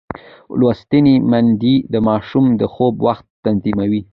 [0.59, 0.99] لوستې
[1.31, 4.01] میندې د ماشوم د خوب وخت تنظیموي.